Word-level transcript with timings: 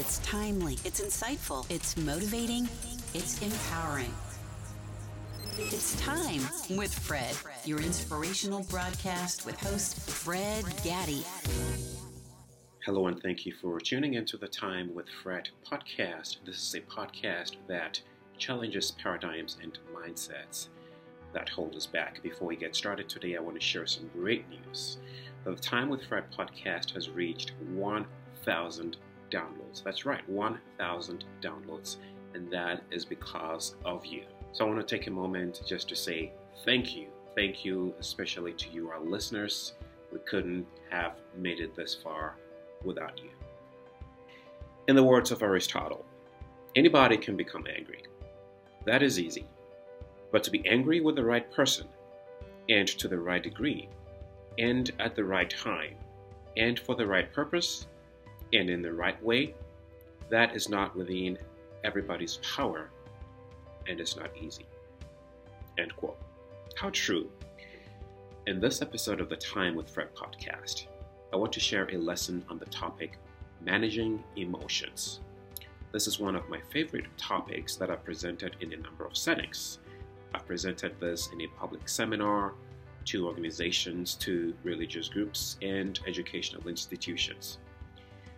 it's 0.00 0.18
timely, 0.20 0.78
it's 0.86 0.98
insightful, 1.02 1.70
it's 1.70 1.94
motivating, 1.98 2.66
it's 3.12 3.42
empowering. 3.42 4.14
It's 5.58 5.94
time 6.00 6.40
with 6.74 6.92
Fred, 6.94 7.36
your 7.66 7.80
inspirational 7.80 8.62
broadcast 8.70 9.44
with 9.44 9.60
host 9.60 10.00
Fred 10.08 10.64
Gaddy. 10.82 11.22
Hello, 12.86 13.08
and 13.08 13.22
thank 13.22 13.44
you 13.44 13.52
for 13.52 13.78
tuning 13.78 14.14
into 14.14 14.38
the 14.38 14.48
Time 14.48 14.94
with 14.94 15.04
Fred 15.22 15.50
podcast. 15.70 16.38
This 16.46 16.56
is 16.56 16.74
a 16.76 16.80
podcast 16.80 17.56
that 17.68 18.00
challenges 18.38 18.92
paradigms 18.92 19.58
and 19.62 19.78
mindsets 19.94 20.68
that 21.34 21.50
hold 21.50 21.76
us 21.76 21.86
back. 21.86 22.22
Before 22.22 22.48
we 22.48 22.56
get 22.56 22.74
started 22.74 23.06
today, 23.06 23.36
I 23.36 23.40
want 23.40 23.60
to 23.60 23.66
share 23.66 23.86
some 23.86 24.08
great 24.16 24.46
news. 24.48 24.96
The 25.44 25.54
Time 25.56 25.90
with 25.90 26.06
Fred 26.06 26.24
podcast 26.32 26.94
has 26.94 27.10
reached 27.10 27.52
1,000 27.74 28.96
downloads. 29.30 29.82
That's 29.82 30.04
right, 30.04 30.26
1,000 30.28 31.24
downloads, 31.42 31.96
and 32.34 32.50
that 32.50 32.82
is 32.90 33.04
because 33.04 33.76
of 33.84 34.04
you. 34.04 34.24
So 34.52 34.64
I 34.64 34.68
want 34.68 34.86
to 34.86 34.96
take 34.96 35.06
a 35.06 35.10
moment 35.10 35.62
just 35.66 35.88
to 35.88 35.96
say 35.96 36.32
thank 36.64 36.96
you. 36.96 37.06
Thank 37.34 37.64
you, 37.64 37.94
especially 38.00 38.52
to 38.54 38.68
you, 38.70 38.90
our 38.90 39.00
listeners. 39.00 39.74
We 40.12 40.18
couldn't 40.20 40.66
have 40.90 41.12
made 41.36 41.60
it 41.60 41.76
this 41.76 41.94
far 41.94 42.36
without 42.84 43.22
you. 43.22 43.30
In 44.88 44.96
the 44.96 45.04
words 45.04 45.30
of 45.30 45.42
Aristotle, 45.42 46.04
anybody 46.74 47.16
can 47.16 47.36
become 47.36 47.66
angry. 47.74 48.02
That 48.84 49.02
is 49.02 49.20
easy. 49.20 49.46
But 50.32 50.42
to 50.44 50.50
be 50.50 50.66
angry 50.66 51.00
with 51.00 51.16
the 51.16 51.24
right 51.24 51.50
person, 51.52 51.86
and 52.68 52.88
to 52.88 53.08
the 53.08 53.18
right 53.18 53.42
degree, 53.42 53.88
and 54.58 54.90
at 54.98 55.14
the 55.14 55.24
right 55.24 55.50
time, 55.50 55.94
and 56.56 56.78
for 56.78 56.94
the 56.94 57.06
right 57.06 57.32
purpose, 57.32 57.86
and 58.52 58.68
in 58.70 58.82
the 58.82 58.92
right 58.92 59.22
way, 59.22 59.54
that 60.28 60.54
is 60.54 60.68
not 60.68 60.96
within 60.96 61.38
everybody's 61.84 62.38
power 62.38 62.90
and 63.88 64.00
it's 64.00 64.16
not 64.16 64.30
easy. 64.36 64.66
End 65.78 65.94
quote. 65.96 66.18
How 66.76 66.90
true. 66.90 67.30
In 68.46 68.60
this 68.60 68.82
episode 68.82 69.20
of 69.20 69.28
the 69.28 69.36
Time 69.36 69.74
with 69.74 69.90
Fred 69.90 70.14
podcast, 70.14 70.86
I 71.32 71.36
want 71.36 71.52
to 71.52 71.60
share 71.60 71.88
a 71.92 71.96
lesson 71.96 72.44
on 72.48 72.58
the 72.58 72.66
topic 72.66 73.18
managing 73.60 74.22
emotions. 74.36 75.20
This 75.92 76.06
is 76.06 76.18
one 76.18 76.36
of 76.36 76.48
my 76.48 76.60
favorite 76.72 77.06
topics 77.16 77.76
that 77.76 77.90
I've 77.90 78.04
presented 78.04 78.56
in 78.60 78.72
a 78.72 78.76
number 78.76 79.04
of 79.04 79.16
settings. 79.16 79.78
I've 80.34 80.46
presented 80.46 80.98
this 81.00 81.28
in 81.32 81.40
a 81.40 81.48
public 81.58 81.88
seminar, 81.88 82.54
to 83.06 83.26
organizations, 83.26 84.14
to 84.14 84.54
religious 84.62 85.08
groups, 85.08 85.56
and 85.62 85.98
educational 86.06 86.68
institutions. 86.68 87.58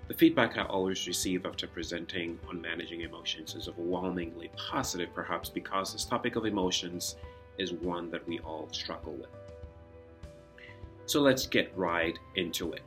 The 0.08 0.14
feedback 0.14 0.58
I 0.58 0.64
always 0.64 1.06
receive 1.06 1.46
after 1.46 1.66
presenting 1.66 2.38
on 2.48 2.60
managing 2.60 3.02
emotions 3.02 3.54
is 3.54 3.68
overwhelmingly 3.68 4.50
positive, 4.56 5.14
perhaps 5.14 5.48
because 5.48 5.92
this 5.92 6.04
topic 6.04 6.34
of 6.36 6.44
emotions 6.44 7.16
is 7.56 7.72
one 7.72 8.10
that 8.10 8.26
we 8.26 8.40
all 8.40 8.68
struggle 8.72 9.12
with. 9.12 9.30
So 11.06 11.20
let's 11.20 11.46
get 11.46 11.76
right 11.76 12.18
into 12.34 12.72
it. 12.72 12.82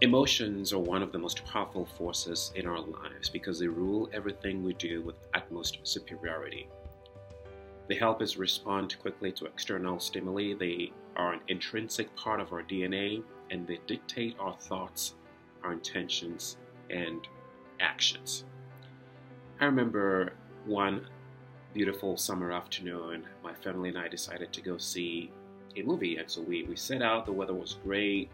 Emotions 0.00 0.72
are 0.72 0.78
one 0.78 1.02
of 1.02 1.12
the 1.12 1.18
most 1.18 1.44
powerful 1.44 1.84
forces 1.84 2.52
in 2.56 2.66
our 2.66 2.80
lives 2.80 3.28
because 3.28 3.58
they 3.58 3.68
rule 3.68 4.08
everything 4.12 4.64
we 4.64 4.74
do 4.74 5.02
with 5.02 5.16
utmost 5.34 5.78
superiority. 5.82 6.68
They 7.88 7.94
help 7.94 8.22
us 8.22 8.36
respond 8.36 8.96
quickly 9.00 9.32
to 9.32 9.46
external 9.46 10.00
stimuli, 10.00 10.54
they 10.54 10.92
are 11.16 11.34
an 11.34 11.40
intrinsic 11.48 12.14
part 12.16 12.40
of 12.40 12.52
our 12.52 12.62
DNA, 12.62 13.22
and 13.50 13.66
they 13.66 13.78
dictate 13.86 14.36
our 14.40 14.54
thoughts 14.54 15.14
our 15.64 15.72
intentions 15.72 16.56
and 16.90 17.26
actions. 17.80 18.44
I 19.60 19.64
remember 19.64 20.32
one 20.66 21.06
beautiful 21.72 22.16
summer 22.16 22.52
afternoon, 22.52 23.24
my 23.42 23.54
family 23.54 23.88
and 23.88 23.98
I 23.98 24.08
decided 24.08 24.52
to 24.52 24.60
go 24.60 24.78
see 24.78 25.32
a 25.76 25.82
movie, 25.82 26.16
and 26.16 26.30
so 26.30 26.42
we, 26.42 26.64
we 26.64 26.76
set 26.76 27.02
out. 27.02 27.26
The 27.26 27.32
weather 27.32 27.54
was 27.54 27.78
great. 27.82 28.30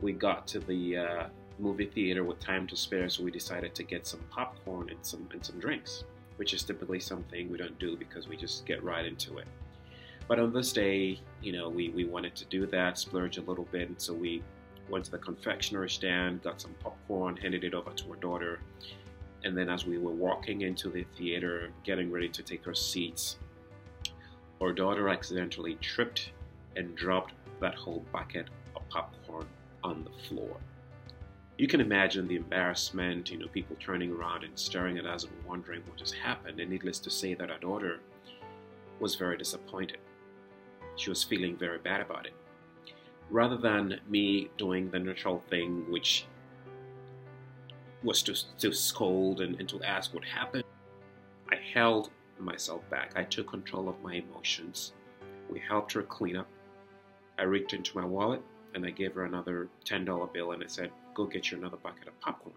We 0.00 0.12
got 0.12 0.46
to 0.48 0.60
the 0.60 0.96
uh, 0.96 1.24
movie 1.58 1.86
theater 1.86 2.24
with 2.24 2.38
time 2.40 2.66
to 2.68 2.76
spare, 2.76 3.08
so 3.08 3.24
we 3.24 3.30
decided 3.30 3.74
to 3.74 3.82
get 3.82 4.06
some 4.06 4.20
popcorn 4.30 4.90
and 4.90 4.98
some 5.02 5.28
and 5.32 5.44
some 5.44 5.58
drinks, 5.58 6.04
which 6.36 6.54
is 6.54 6.62
typically 6.62 7.00
something 7.00 7.50
we 7.50 7.58
don't 7.58 7.78
do 7.78 7.96
because 7.96 8.28
we 8.28 8.36
just 8.36 8.64
get 8.66 8.82
right 8.84 9.04
into 9.04 9.38
it. 9.38 9.48
But 10.28 10.38
on 10.38 10.52
this 10.52 10.72
day, 10.72 11.20
you 11.42 11.52
know, 11.52 11.68
we, 11.68 11.88
we 11.88 12.04
wanted 12.04 12.36
to 12.36 12.44
do 12.44 12.66
that, 12.66 12.98
splurge 12.98 13.38
a 13.38 13.42
little 13.42 13.66
bit, 13.72 13.88
and 13.88 14.00
so 14.00 14.14
we 14.14 14.42
went 14.90 15.04
to 15.04 15.10
the 15.10 15.18
confectionery 15.18 15.88
stand, 15.88 16.42
got 16.42 16.60
some 16.60 16.74
popcorn, 16.82 17.36
handed 17.36 17.64
it 17.64 17.74
over 17.74 17.90
to 17.90 18.04
her 18.08 18.16
daughter. 18.16 18.60
And 19.44 19.56
then 19.56 19.70
as 19.70 19.86
we 19.86 19.98
were 19.98 20.12
walking 20.12 20.62
into 20.62 20.90
the 20.90 21.04
theater, 21.16 21.70
getting 21.84 22.10
ready 22.10 22.28
to 22.28 22.42
take 22.42 22.66
our 22.66 22.74
seats, 22.74 23.38
our 24.60 24.72
daughter 24.72 25.08
accidentally 25.08 25.76
tripped 25.76 26.32
and 26.76 26.94
dropped 26.94 27.32
that 27.60 27.74
whole 27.74 28.04
bucket 28.12 28.48
of 28.76 28.86
popcorn 28.88 29.46
on 29.82 30.04
the 30.04 30.28
floor. 30.28 30.56
You 31.56 31.66
can 31.66 31.80
imagine 31.80 32.26
the 32.26 32.36
embarrassment, 32.36 33.30
you 33.30 33.38
know, 33.38 33.48
people 33.48 33.76
turning 33.80 34.12
around 34.12 34.44
and 34.44 34.58
staring 34.58 34.98
at 34.98 35.06
us 35.06 35.24
and 35.24 35.32
wondering 35.46 35.82
what 35.86 36.00
has 36.00 36.12
happened. 36.12 36.58
And 36.58 36.70
needless 36.70 36.98
to 37.00 37.10
say 37.10 37.34
that 37.34 37.50
our 37.50 37.58
daughter 37.58 38.00
was 38.98 39.14
very 39.14 39.36
disappointed. 39.36 39.98
She 40.96 41.10
was 41.10 41.22
feeling 41.22 41.56
very 41.56 41.78
bad 41.78 42.00
about 42.00 42.26
it 42.26 42.32
rather 43.30 43.56
than 43.56 44.00
me 44.08 44.50
doing 44.58 44.90
the 44.90 44.98
natural 44.98 45.42
thing, 45.48 45.84
which 45.90 46.26
was 48.02 48.22
to, 48.22 48.34
to 48.58 48.72
scold 48.72 49.40
and, 49.40 49.58
and 49.60 49.68
to 49.68 49.82
ask 49.82 50.12
what 50.12 50.24
happened, 50.24 50.64
I 51.50 51.56
held 51.74 52.10
myself 52.38 52.88
back. 52.90 53.12
I 53.16 53.24
took 53.24 53.48
control 53.48 53.88
of 53.88 54.00
my 54.02 54.14
emotions. 54.14 54.92
We 55.48 55.60
helped 55.60 55.92
her 55.92 56.02
clean 56.02 56.36
up. 56.36 56.48
I 57.38 57.42
reached 57.42 57.72
into 57.72 57.96
my 57.96 58.04
wallet 58.04 58.42
and 58.74 58.84
I 58.84 58.90
gave 58.90 59.14
her 59.14 59.24
another 59.24 59.68
$10 59.84 60.32
bill 60.32 60.52
and 60.52 60.62
I 60.62 60.66
said, 60.66 60.90
Go 61.14 61.26
get 61.26 61.50
you 61.50 61.58
another 61.58 61.76
bucket 61.76 62.08
of 62.08 62.18
popcorn. 62.20 62.54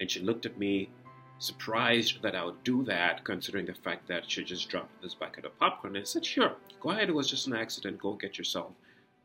And 0.00 0.10
she 0.10 0.20
looked 0.20 0.44
at 0.44 0.58
me, 0.58 0.90
surprised 1.38 2.20
that 2.22 2.34
I 2.34 2.44
would 2.44 2.62
do 2.64 2.82
that, 2.84 3.24
considering 3.24 3.66
the 3.66 3.74
fact 3.74 4.08
that 4.08 4.28
she 4.28 4.42
just 4.42 4.68
dropped 4.68 5.00
this 5.00 5.14
bucket 5.14 5.44
of 5.44 5.58
popcorn. 5.58 5.96
And 5.96 6.02
I 6.02 6.04
said, 6.04 6.26
Sure, 6.26 6.52
go 6.80 6.90
ahead, 6.90 7.08
it 7.08 7.14
was 7.14 7.30
just 7.30 7.46
an 7.46 7.54
accident. 7.54 7.98
Go 7.98 8.14
get 8.14 8.38
yourself 8.38 8.72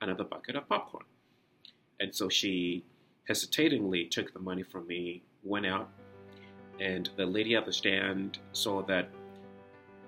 another 0.02 0.24
bucket 0.24 0.56
of 0.56 0.68
popcorn. 0.68 1.06
And 2.00 2.13
so 2.13 2.30
she 2.30 2.84
hesitatingly 3.28 4.06
took 4.06 4.34
the 4.34 4.40
money 4.40 4.63
from 4.63 4.88
me, 4.88 5.24
went 5.44 5.66
out, 5.66 5.90
and 6.80 7.09
the 7.18 7.25
lady 7.25 7.56
at 7.56 7.66
the 7.66 7.74
stand 7.74 8.40
saw 8.53 8.84
that 8.84 9.09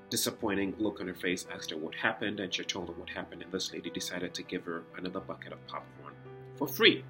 disappointing 0.10 0.76
look 0.78 1.00
on 1.00 1.08
her 1.08 1.14
face, 1.14 1.46
asked 1.54 1.72
her 1.72 1.78
what 1.78 1.96
happened, 1.96 2.40
and 2.40 2.54
she 2.54 2.64
told 2.64 2.88
her 2.88 2.94
what 2.94 3.10
happened. 3.10 3.42
And 3.42 3.52
this 3.52 3.74
lady 3.74 3.90
decided 3.90 4.34
to 4.36 4.44
give 4.44 4.64
her 4.66 4.84
another 4.98 5.20
bucket 5.20 5.54
of 5.54 5.66
popcorn 5.68 6.14
for 6.56 6.68
free. 6.68 7.04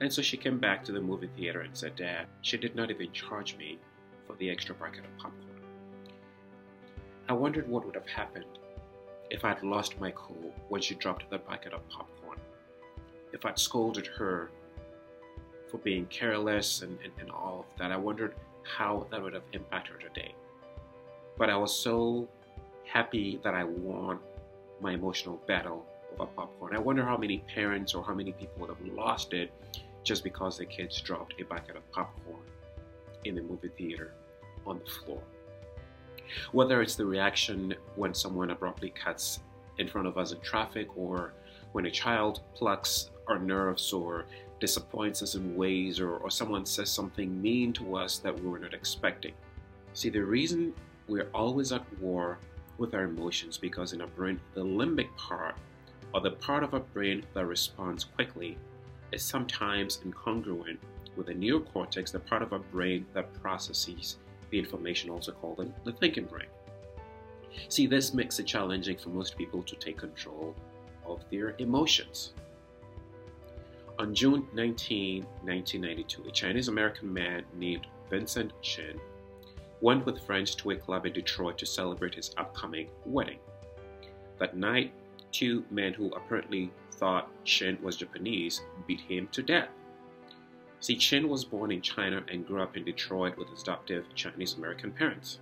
And 0.00 0.12
so 0.12 0.22
she 0.22 0.36
came 0.36 0.58
back 0.58 0.84
to 0.84 0.92
the 0.92 1.00
movie 1.00 1.30
theater 1.36 1.60
and 1.60 1.76
said, 1.76 1.96
Dad, 1.96 2.26
she 2.42 2.56
did 2.56 2.74
not 2.74 2.90
even 2.90 3.12
charge 3.12 3.56
me 3.56 3.78
for 4.26 4.36
the 4.36 4.50
extra 4.50 4.74
bucket 4.74 5.04
of 5.04 5.16
popcorn. 5.16 5.60
I 7.28 7.32
wondered 7.32 7.68
what 7.68 7.84
would 7.84 7.94
have 7.94 8.08
happened 8.08 8.44
if 9.30 9.44
I'd 9.44 9.62
lost 9.62 10.00
my 10.00 10.12
cool 10.12 10.52
when 10.68 10.80
she 10.80 10.94
dropped 10.94 11.28
the 11.30 11.38
bucket 11.38 11.72
of 11.72 11.86
popcorn, 11.88 12.38
if 13.32 13.44
I'd 13.44 13.58
scolded 13.58 14.06
her 14.06 14.50
for 15.70 15.78
being 15.78 16.06
careless 16.06 16.82
and, 16.82 16.98
and, 17.02 17.12
and 17.20 17.30
all 17.30 17.66
of 17.68 17.78
that, 17.78 17.90
I 17.90 17.96
wondered 17.96 18.34
how 18.62 19.06
that 19.10 19.22
would 19.22 19.34
have 19.34 19.42
impacted 19.52 19.94
her 19.94 20.08
today. 20.08 20.34
But 21.38 21.50
I 21.50 21.56
was 21.56 21.76
so 21.76 22.28
happy 22.84 23.40
that 23.42 23.54
I 23.54 23.64
won 23.64 24.18
my 24.80 24.92
emotional 24.92 25.40
battle 25.46 25.84
over 26.18 26.30
popcorn. 26.32 26.74
I 26.74 26.78
wonder 26.78 27.04
how 27.04 27.16
many 27.16 27.38
parents 27.52 27.94
or 27.94 28.04
how 28.04 28.14
many 28.14 28.32
people 28.32 28.60
would 28.60 28.70
have 28.70 28.86
lost 28.94 29.32
it 29.32 29.50
just 30.02 30.22
because 30.22 30.56
their 30.56 30.66
kids 30.66 31.00
dropped 31.00 31.34
a 31.40 31.44
bucket 31.44 31.76
of 31.76 31.90
popcorn 31.90 32.42
in 33.24 33.34
the 33.34 33.42
movie 33.42 33.70
theater 33.76 34.14
on 34.66 34.78
the 34.78 34.90
floor. 34.90 35.20
Whether 36.52 36.82
it's 36.82 36.96
the 36.96 37.06
reaction 37.06 37.74
when 37.94 38.14
someone 38.14 38.50
abruptly 38.50 38.90
cuts 38.90 39.40
in 39.78 39.88
front 39.88 40.06
of 40.06 40.18
us 40.18 40.32
in 40.32 40.40
traffic, 40.40 40.88
or 40.96 41.32
when 41.72 41.86
a 41.86 41.90
child 41.90 42.40
plucks 42.54 43.10
our 43.28 43.38
nerves 43.38 43.92
or 43.92 44.26
disappoints 44.60 45.22
us 45.22 45.34
in 45.34 45.54
ways, 45.56 46.00
or, 46.00 46.16
or 46.16 46.30
someone 46.30 46.64
says 46.64 46.90
something 46.90 47.40
mean 47.42 47.72
to 47.74 47.96
us 47.96 48.18
that 48.18 48.34
we 48.40 48.48
were 48.48 48.58
not 48.58 48.72
expecting. 48.72 49.34
See, 49.92 50.08
the 50.08 50.24
reason 50.24 50.72
we're 51.08 51.28
always 51.34 51.72
at 51.72 51.84
war 52.00 52.38
with 52.78 52.94
our 52.94 53.04
emotions 53.04 53.58
because 53.58 53.92
in 53.92 54.00
our 54.00 54.06
brain, 54.08 54.40
the 54.54 54.64
limbic 54.64 55.14
part, 55.16 55.56
or 56.14 56.20
the 56.20 56.30
part 56.30 56.62
of 56.62 56.74
our 56.74 56.80
brain 56.80 57.24
that 57.34 57.46
responds 57.46 58.04
quickly, 58.04 58.56
is 59.12 59.22
sometimes 59.22 59.98
incongruent 60.04 60.78
with 61.16 61.26
the 61.26 61.34
neocortex, 61.34 62.12
the 62.12 62.18
part 62.18 62.42
of 62.42 62.52
our 62.52 62.58
brain 62.58 63.06
that 63.14 63.32
processes 63.42 64.16
the 64.50 64.58
information 64.58 65.10
also 65.10 65.32
called 65.32 65.58
the, 65.58 65.68
the 65.84 65.96
thinking 65.96 66.24
brain. 66.24 66.48
See, 67.68 67.86
this 67.86 68.14
makes 68.14 68.38
it 68.38 68.46
challenging 68.46 68.96
for 68.96 69.08
most 69.08 69.36
people 69.36 69.62
to 69.62 69.76
take 69.76 69.98
control 69.98 70.54
of 71.06 71.24
their 71.30 71.54
emotions. 71.58 72.32
On 73.98 74.14
June 74.14 74.46
19, 74.52 75.22
1992, 75.22 76.28
a 76.28 76.30
Chinese 76.30 76.68
American 76.68 77.12
man 77.12 77.44
named 77.54 77.86
Vincent 78.10 78.52
Chin 78.60 79.00
went 79.80 80.04
with 80.04 80.22
friends 80.24 80.54
to 80.56 80.70
a 80.70 80.76
club 80.76 81.06
in 81.06 81.12
Detroit 81.12 81.56
to 81.58 81.66
celebrate 81.66 82.14
his 82.14 82.32
upcoming 82.36 82.88
wedding. 83.04 83.38
That 84.38 84.56
night, 84.56 84.92
two 85.32 85.64
men 85.70 85.94
who 85.94 86.10
apparently 86.12 86.70
thought 86.92 87.30
Chin 87.44 87.78
was 87.82 87.96
Japanese 87.96 88.62
beat 88.86 89.00
him 89.00 89.28
to 89.32 89.42
death. 89.42 89.68
See, 90.80 90.96
Chin 90.96 91.28
was 91.28 91.44
born 91.44 91.72
in 91.72 91.80
China 91.80 92.22
and 92.28 92.46
grew 92.46 92.62
up 92.62 92.76
in 92.76 92.84
Detroit 92.84 93.36
with 93.36 93.48
adoptive 93.48 94.04
Chinese 94.14 94.54
American 94.54 94.92
parents. 94.92 95.40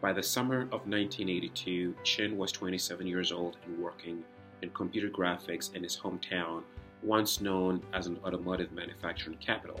By 0.00 0.12
the 0.12 0.22
summer 0.22 0.62
of 0.62 0.86
1982, 0.86 1.94
Chin 2.04 2.36
was 2.36 2.52
27 2.52 3.06
years 3.06 3.32
old 3.32 3.58
and 3.64 3.78
working 3.78 4.24
in 4.62 4.70
computer 4.70 5.08
graphics 5.08 5.74
in 5.74 5.82
his 5.82 5.96
hometown, 5.96 6.62
once 7.02 7.40
known 7.40 7.82
as 7.92 8.06
an 8.06 8.18
automotive 8.24 8.72
manufacturing 8.72 9.36
capital. 9.38 9.80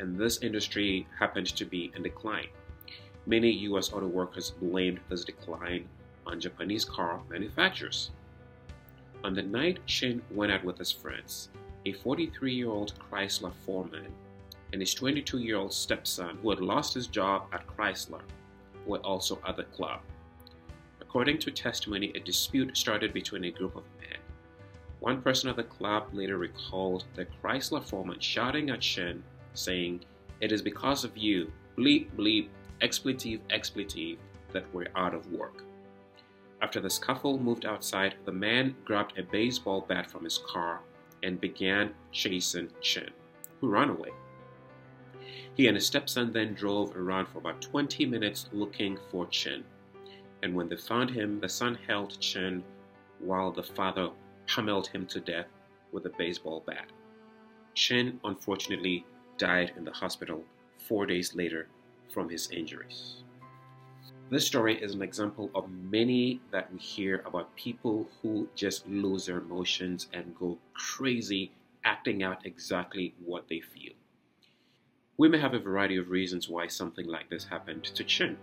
And 0.00 0.16
this 0.16 0.42
industry 0.42 1.06
happened 1.18 1.46
to 1.56 1.64
be 1.64 1.90
in 1.96 2.02
decline. 2.02 2.48
Many 3.26 3.50
US 3.50 3.92
auto 3.92 4.06
workers 4.06 4.50
blamed 4.50 5.00
this 5.08 5.24
decline 5.24 5.88
on 6.26 6.40
Japanese 6.40 6.84
car 6.84 7.20
manufacturers. 7.28 8.10
On 9.24 9.34
the 9.34 9.42
night 9.42 9.84
Chin 9.86 10.22
went 10.30 10.52
out 10.52 10.64
with 10.64 10.78
his 10.78 10.92
friends, 10.92 11.48
a 11.88 11.92
43 11.92 12.52
year 12.52 12.68
old 12.68 12.92
Chrysler 12.98 13.52
foreman 13.64 14.12
and 14.72 14.82
his 14.82 14.92
22 14.92 15.38
year 15.38 15.56
old 15.56 15.72
stepson, 15.72 16.38
who 16.42 16.50
had 16.50 16.60
lost 16.60 16.92
his 16.92 17.06
job 17.06 17.46
at 17.52 17.66
Chrysler, 17.66 18.20
were 18.86 18.98
also 18.98 19.38
at 19.46 19.56
the 19.56 19.64
club. 19.64 20.00
According 21.00 21.38
to 21.38 21.50
testimony, 21.50 22.12
a 22.14 22.20
dispute 22.20 22.76
started 22.76 23.14
between 23.14 23.44
a 23.44 23.50
group 23.50 23.76
of 23.76 23.84
men. 24.00 24.18
One 25.00 25.22
person 25.22 25.48
at 25.48 25.56
the 25.56 25.62
club 25.62 26.08
later 26.12 26.36
recalled 26.36 27.04
the 27.14 27.26
Chrysler 27.42 27.82
foreman 27.82 28.20
shouting 28.20 28.68
at 28.68 28.80
Chin, 28.80 29.22
saying, 29.54 30.04
It 30.42 30.52
is 30.52 30.60
because 30.60 31.04
of 31.04 31.16
you, 31.16 31.50
bleep, 31.78 32.10
bleep, 32.16 32.48
expletive, 32.82 33.40
expletive, 33.48 34.18
that 34.52 34.66
we're 34.74 34.92
out 34.94 35.14
of 35.14 35.32
work. 35.32 35.62
After 36.60 36.80
the 36.80 36.90
scuffle 36.90 37.38
moved 37.38 37.64
outside, 37.64 38.16
the 38.26 38.32
man 38.32 38.74
grabbed 38.84 39.18
a 39.18 39.22
baseball 39.22 39.80
bat 39.80 40.10
from 40.10 40.24
his 40.24 40.38
car 40.38 40.80
and 41.22 41.40
began 41.40 41.92
chasing 42.12 42.70
Chin, 42.80 43.10
who 43.60 43.68
ran 43.68 43.90
away. 43.90 44.10
He 45.54 45.66
and 45.66 45.76
his 45.76 45.86
stepson 45.86 46.32
then 46.32 46.54
drove 46.54 46.96
around 46.96 47.26
for 47.26 47.38
about 47.38 47.60
20 47.60 48.06
minutes 48.06 48.48
looking 48.52 48.98
for 49.10 49.26
Chin. 49.26 49.64
And 50.42 50.54
when 50.54 50.68
they 50.68 50.76
found 50.76 51.10
him, 51.10 51.40
the 51.40 51.48
son 51.48 51.76
held 51.86 52.20
Chin 52.20 52.62
while 53.18 53.50
the 53.50 53.62
father 53.62 54.10
pummeled 54.46 54.86
him 54.86 55.06
to 55.06 55.20
death 55.20 55.48
with 55.90 56.06
a 56.06 56.12
baseball 56.16 56.62
bat. 56.66 56.86
Chin 57.74 58.20
unfortunately 58.24 59.04
died 59.36 59.72
in 59.76 59.84
the 59.84 59.92
hospital 59.92 60.44
four 60.76 61.06
days 61.06 61.34
later 61.34 61.68
from 62.08 62.28
his 62.28 62.50
injuries. 62.50 63.24
This 64.30 64.46
story 64.46 64.76
is 64.76 64.94
an 64.94 65.00
example 65.00 65.50
of 65.54 65.70
many 65.70 66.42
that 66.50 66.70
we 66.70 66.78
hear 66.78 67.22
about 67.24 67.56
people 67.56 68.06
who 68.20 68.46
just 68.54 68.86
lose 68.86 69.24
their 69.24 69.38
emotions 69.38 70.08
and 70.12 70.36
go 70.38 70.58
crazy 70.74 71.50
acting 71.82 72.22
out 72.22 72.44
exactly 72.44 73.14
what 73.24 73.48
they 73.48 73.60
feel. 73.60 73.94
We 75.16 75.30
may 75.30 75.38
have 75.38 75.54
a 75.54 75.58
variety 75.58 75.96
of 75.96 76.10
reasons 76.10 76.46
why 76.46 76.66
something 76.66 77.06
like 77.06 77.30
this 77.30 77.42
happened 77.42 77.84
to 77.84 78.04
Chin. 78.04 78.36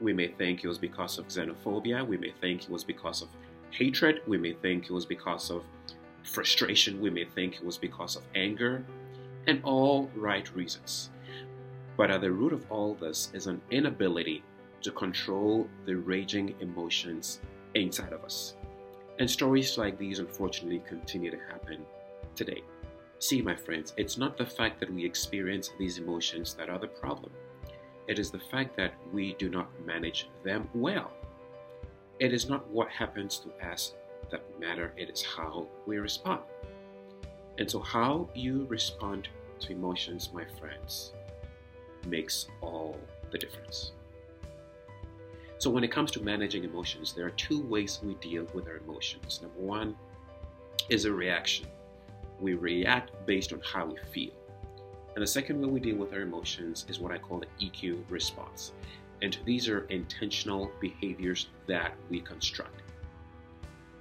We 0.00 0.12
may 0.12 0.26
think 0.26 0.64
it 0.64 0.68
was 0.68 0.78
because 0.78 1.16
of 1.18 1.28
xenophobia, 1.28 2.04
we 2.04 2.16
may 2.16 2.32
think 2.40 2.64
it 2.64 2.70
was 2.70 2.82
because 2.82 3.22
of 3.22 3.28
hatred, 3.70 4.20
we 4.26 4.36
may 4.36 4.54
think 4.54 4.86
it 4.86 4.92
was 4.92 5.06
because 5.06 5.48
of 5.48 5.62
frustration, 6.24 7.00
we 7.00 7.10
may 7.10 7.24
think 7.24 7.54
it 7.54 7.64
was 7.64 7.78
because 7.78 8.16
of 8.16 8.24
anger, 8.34 8.84
and 9.46 9.62
all 9.62 10.10
right 10.16 10.52
reasons. 10.56 11.10
But 11.96 12.10
at 12.10 12.20
the 12.20 12.32
root 12.32 12.52
of 12.52 12.66
all 12.68 12.94
this 12.94 13.30
is 13.32 13.46
an 13.46 13.60
inability 13.70 14.42
to 14.84 14.92
control 14.92 15.66
the 15.86 15.96
raging 15.96 16.54
emotions 16.60 17.40
inside 17.74 18.12
of 18.12 18.22
us. 18.22 18.54
And 19.18 19.30
stories 19.30 19.78
like 19.78 19.98
these 19.98 20.18
unfortunately 20.18 20.82
continue 20.86 21.30
to 21.30 21.38
happen 21.50 21.84
today. 22.36 22.62
See, 23.18 23.40
my 23.40 23.56
friends, 23.56 23.94
it's 23.96 24.18
not 24.18 24.36
the 24.36 24.44
fact 24.44 24.78
that 24.80 24.92
we 24.92 25.04
experience 25.04 25.70
these 25.78 25.98
emotions 25.98 26.52
that 26.54 26.68
are 26.68 26.78
the 26.78 26.88
problem. 26.88 27.32
It 28.08 28.18
is 28.18 28.30
the 28.30 28.38
fact 28.38 28.76
that 28.76 28.92
we 29.10 29.34
do 29.34 29.48
not 29.48 29.68
manage 29.86 30.28
them 30.44 30.68
well. 30.74 31.12
It 32.18 32.34
is 32.34 32.48
not 32.48 32.68
what 32.68 32.90
happens 32.90 33.38
to 33.38 33.66
us 33.66 33.94
that 34.30 34.42
matter, 34.60 34.92
it 34.98 35.08
is 35.08 35.22
how 35.22 35.66
we 35.86 35.96
respond. 35.96 36.42
And 37.58 37.70
so, 37.70 37.80
how 37.80 38.28
you 38.34 38.66
respond 38.68 39.28
to 39.60 39.72
emotions, 39.72 40.30
my 40.34 40.44
friends, 40.58 41.12
makes 42.06 42.48
all 42.60 42.98
the 43.30 43.38
difference. 43.38 43.92
So, 45.64 45.70
when 45.70 45.82
it 45.82 45.90
comes 45.90 46.10
to 46.10 46.22
managing 46.22 46.62
emotions, 46.62 47.14
there 47.14 47.24
are 47.24 47.30
two 47.30 47.62
ways 47.62 47.98
we 48.02 48.16
deal 48.16 48.46
with 48.52 48.68
our 48.68 48.76
emotions. 48.86 49.40
Number 49.40 49.60
one 49.60 49.96
is 50.90 51.06
a 51.06 51.10
reaction. 51.10 51.64
We 52.38 52.52
react 52.52 53.12
based 53.24 53.50
on 53.54 53.62
how 53.64 53.86
we 53.86 53.96
feel. 54.12 54.34
And 55.14 55.22
the 55.22 55.26
second 55.26 55.62
way 55.62 55.68
we 55.68 55.80
deal 55.80 55.96
with 55.96 56.12
our 56.12 56.20
emotions 56.20 56.84
is 56.90 57.00
what 57.00 57.12
I 57.12 57.16
call 57.16 57.40
the 57.40 57.66
EQ 57.66 58.04
response. 58.10 58.72
And 59.22 59.38
these 59.46 59.66
are 59.70 59.86
intentional 59.86 60.70
behaviors 60.82 61.46
that 61.66 61.94
we 62.10 62.20
construct. 62.20 62.82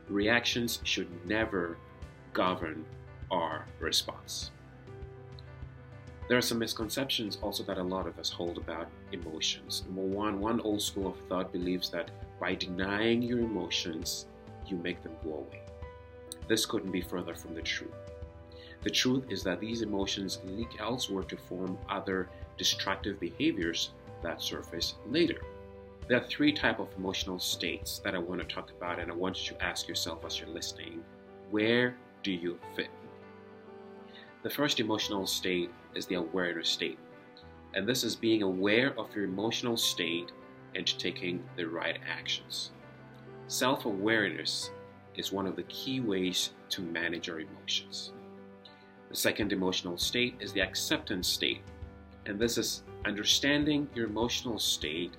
Reactions 0.10 0.82
should 0.84 1.08
never 1.26 1.78
govern 2.34 2.84
our 3.32 3.66
response. 3.80 4.52
There 6.28 6.38
are 6.38 6.42
some 6.42 6.60
misconceptions 6.60 7.38
also 7.42 7.64
that 7.64 7.78
a 7.78 7.84
lot 7.84 8.08
of 8.08 8.18
us 8.18 8.30
hold 8.30 8.58
about 8.58 8.88
emotions. 9.12 9.84
Number 9.88 10.04
one, 10.04 10.40
one 10.40 10.62
old 10.62 10.82
school 10.82 11.08
of 11.08 11.18
thought 11.28 11.52
believes 11.52 11.90
that 11.90 12.12
by 12.40 12.56
denying 12.56 13.22
your 13.22 13.40
emotions, 13.40 14.28
you 14.66 14.78
make 14.78 15.04
them 15.04 15.16
go 15.24 15.32
away. 15.36 15.62
This 16.48 16.66
couldn't 16.66 16.92
be 16.92 17.02
further 17.02 17.36
from 17.36 17.56
the 17.56 17.62
truth. 17.62 17.92
The 18.84 18.90
truth 18.90 19.26
is 19.30 19.44
that 19.44 19.60
these 19.60 19.82
emotions 19.82 20.40
leak 20.46 20.80
elsewhere 20.80 21.24
to 21.24 21.38
form 21.38 21.78
other 21.90 22.30
destructive 22.58 23.20
behaviors 23.20 23.92
that 24.22 24.42
surface 24.42 24.96
later. 25.08 25.42
There 26.08 26.18
are 26.18 26.28
three 26.28 26.52
type 26.52 26.80
of 26.80 26.90
emotional 26.98 27.40
states 27.40 28.00
that 28.04 28.16
I 28.16 28.18
want 28.18 28.42
to 28.42 28.48
talk 28.48 28.72
about 28.72 29.00
and 29.00 29.10
I 29.10 29.16
want 29.16 29.42
you 29.42 29.56
to 29.56 29.64
ask 29.64 29.88
yourself 29.88 30.26
as 30.26 30.40
you're 30.40 30.50
listening, 30.50 31.04
where 31.50 31.96
do 32.24 32.32
you 32.32 32.60
fit? 32.76 32.90
The 34.44 34.50
first 34.50 34.82
emotional 34.82 35.26
state 35.26 35.72
is 35.96 36.06
the 36.06 36.16
awareness 36.16 36.70
state. 36.70 37.00
And 37.74 37.88
this 37.88 38.04
is 38.04 38.16
being 38.16 38.44
aware 38.44 38.98
of 39.00 39.16
your 39.16 39.26
emotional 39.26 39.78
state 39.78 40.32
and 40.76 40.88
taking 41.00 41.44
the 41.56 41.66
right 41.66 42.00
actions. 42.08 42.72
Self 43.48 43.86
awareness 43.86 44.72
is 45.16 45.32
one 45.32 45.46
of 45.46 45.56
the 45.56 45.64
key 45.64 46.00
ways 46.00 46.52
to 46.70 46.82
manage 46.82 47.30
our 47.30 47.40
emotions. 47.40 48.12
The 49.10 49.16
second 49.16 49.52
emotional 49.52 49.98
state 49.98 50.36
is 50.40 50.54
the 50.54 50.62
acceptance 50.62 51.28
state. 51.28 51.62
And 52.26 52.40
this 52.40 52.58
is 52.58 52.84
understanding 53.06 53.88
your 53.94 54.08
emotional 54.08 54.58
state 54.58 55.14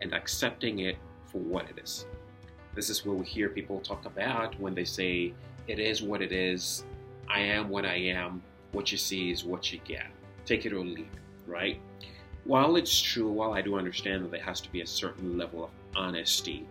and 0.00 0.14
accepting 0.14 0.80
it 0.80 0.96
for 1.26 1.38
what 1.38 1.68
it 1.68 1.82
is. 1.82 2.06
This 2.74 2.90
is 2.90 3.04
what 3.04 3.16
we 3.16 3.26
hear 3.26 3.48
people 3.48 3.80
talk 3.80 4.06
about 4.06 4.58
when 4.58 4.74
they 4.74 4.84
say, 4.84 5.34
it 5.66 5.78
is 5.78 6.02
what 6.02 6.22
it 6.22 6.32
is, 6.32 6.84
I 7.28 7.40
am 7.40 7.68
what 7.68 7.84
I 7.84 7.96
am, 7.96 8.42
what 8.74 8.92
you 8.92 8.98
see 8.98 9.30
is 9.30 9.44
what 9.44 9.72
you 9.72 9.80
get. 9.84 10.06
Take 10.44 10.66
it 10.66 10.72
or 10.72 10.80
leave 10.80 10.98
it, 10.98 11.50
right? 11.50 11.80
While 12.44 12.76
it's 12.76 13.00
true, 13.00 13.30
while 13.30 13.54
I 13.54 13.62
do 13.62 13.78
understand 13.78 14.24
that 14.24 14.30
there 14.30 14.42
has 14.42 14.60
to 14.62 14.70
be 14.70 14.82
a 14.82 14.86
certain 14.86 15.38
level 15.38 15.64
of 15.64 15.70
honesty, 15.96 16.66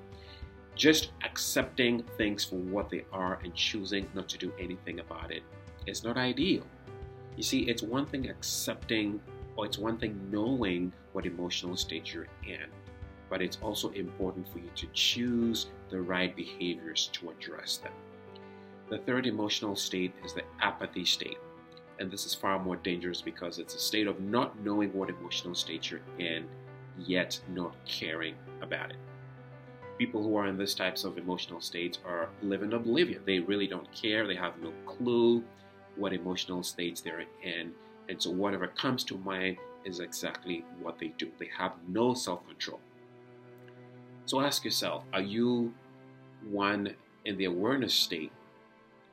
just 0.76 1.12
accepting 1.24 2.04
things 2.18 2.44
for 2.44 2.58
what 2.58 2.90
they 2.90 3.06
are 3.12 3.40
and 3.44 3.54
choosing 3.56 4.08
not 4.14 4.28
to 4.30 4.38
do 4.38 4.52
anything 4.60 5.00
about 5.00 5.32
it 5.32 5.44
is 5.88 6.04
not 6.04 6.18
ideal. 6.18 6.64
You 7.36 7.44
see, 7.44 7.62
it's 7.62 7.82
one 7.82 8.06
thing 8.06 8.30
accepting 8.30 9.20
or 9.56 9.66
it's 9.66 9.78
one 9.78 9.98
thing 9.98 10.20
knowing 10.32 10.92
what 11.14 11.26
emotional 11.26 11.78
state 11.78 12.14
you're 12.14 12.28
in, 12.46 12.66
but 13.30 13.42
it's 13.42 13.58
also 13.62 13.90
important 13.92 14.48
for 14.48 14.60
you 14.60 14.70
to 14.76 14.88
choose 14.94 15.68
the 15.90 16.02
right 16.02 16.36
behaviors 16.36 17.10
to 17.14 17.30
address 17.30 17.78
them. 17.78 17.94
The 18.90 18.98
third 19.00 19.26
emotional 19.26 19.76
state 19.76 20.14
is 20.24 20.34
the 20.34 20.44
apathy 20.62 21.06
state. 21.06 21.38
And 22.00 22.10
this 22.12 22.26
is 22.26 22.34
far 22.34 22.60
more 22.60 22.76
dangerous 22.78 23.22
because 23.22 23.60
it's 23.60 23.76
a 23.76 23.80
state 23.80 24.08
of 24.08 24.20
not 24.20 24.60
knowing 24.60 24.92
what 24.94 25.10
emotional 25.10 25.56
state 25.56 25.92
you're 25.92 26.02
in, 26.18 26.46
yet 26.98 27.40
not 27.50 27.76
caring 27.86 28.36
about 28.62 28.92
it. 28.92 28.98
People 29.98 30.24
who 30.24 30.36
are 30.36 30.48
in 30.48 30.58
these 30.58 30.74
types 30.74 31.04
of 31.04 31.18
emotional 31.18 31.62
states 31.62 32.00
are 32.06 32.30
living 32.42 32.70
in 32.70 32.76
oblivion. 32.76 33.22
They 33.26 33.40
really 33.40 33.68
don't 33.68 33.92
care. 33.94 34.28
They 34.28 34.36
have 34.36 34.60
no 34.62 34.74
clue 34.86 35.44
what 35.96 36.14
emotional 36.14 36.64
states 36.64 37.02
they're 37.02 37.26
in. 37.44 37.72
And 38.10 38.22
so 38.22 38.32
whatever 38.32 38.68
comes 38.68 39.04
to 39.06 39.18
mind 39.18 39.58
is 39.86 40.00
exactly 40.00 40.66
what 40.82 40.98
they 41.00 41.14
do. 41.18 41.30
They 41.38 41.50
have 41.58 41.74
no 41.88 42.14
self 42.14 42.46
control. 42.48 42.80
So 44.26 44.42
ask 44.42 44.64
yourself 44.64 45.04
are 45.14 45.22
you 45.22 45.74
one 46.50 46.96
in 47.26 47.38
the 47.38 47.46
awareness 47.46 47.94
state, 47.94 48.32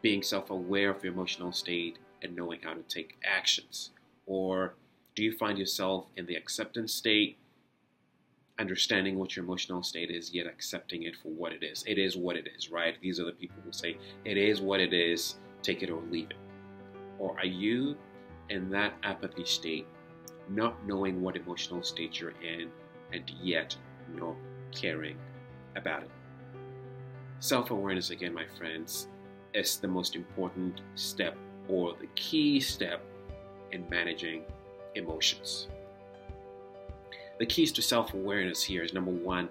being 0.03 0.23
self 0.23 0.51
aware 0.51 0.91
of 0.91 1.05
your 1.05 1.13
emotional 1.13 1.53
state 1.53 1.99
and 2.23 2.37
knowing 2.37 2.61
how 2.63 2.75
to 2.75 2.83
take 2.83 3.19
actions? 3.25 3.91
Or 4.27 4.75
do 5.15 5.23
you 5.23 5.37
find 5.37 5.59
yourself 5.59 6.07
in 6.17 6.27
the 6.27 6.37
acceptance 6.37 6.95
state, 6.95 7.37
understanding 8.59 9.19
what 9.19 9.35
your 9.37 9.45
emotional 9.45 9.83
state 9.83 10.11
is, 10.11 10.33
yet 10.33 10.47
accepting 10.47 11.03
it 11.03 11.17
for 11.17 11.29
what 11.29 11.53
it 11.53 11.63
is? 11.63 11.85
It 11.87 11.99
is 11.99 12.17
what 12.17 12.37
it 12.37 12.49
is, 12.57 12.71
right? 12.71 12.97
These 13.01 13.19
are 13.21 13.25
the 13.25 13.33
people 13.33 13.59
who 13.65 13.73
say, 13.73 13.97
it 14.25 14.37
is 14.37 14.61
what 14.61 14.81
it 14.81 14.93
is, 14.93 15.37
take 15.63 15.83
it 15.83 15.91
or 15.91 16.01
leave 16.11 16.31
it. 16.31 16.37
Or 17.19 17.37
are 17.39 17.47
you 17.47 17.97
in 18.49 18.71
that 18.71 18.95
apathy 19.03 19.45
state, 19.45 19.87
not 20.49 20.75
knowing 20.87 21.21
what 21.21 21.37
emotional 21.37 21.83
state 21.83 22.21
you're 22.21 22.35
in, 22.43 22.71
and 23.13 23.31
yet 23.43 23.77
not 24.15 24.37
caring 24.73 25.17
about 25.77 26.03
it? 26.03 26.11
Self 27.41 27.71
awareness, 27.71 28.11
again, 28.11 28.35
my 28.35 28.47
friends, 28.59 29.09
is 29.55 29.79
the 29.79 29.89
most 29.89 30.15
important 30.15 30.83
step 30.95 31.37
or 31.69 31.95
the 32.01 32.07
key 32.15 32.61
step 32.61 33.03
in 33.73 33.89
managing 33.89 34.43
emotions. 34.95 35.69
The 37.39 37.47
keys 37.47 37.73
to 37.73 37.83
self 37.83 38.13
awareness 38.15 38.63
here 38.63 38.83
is 38.83 38.93
number 38.93 39.11
one, 39.11 39.49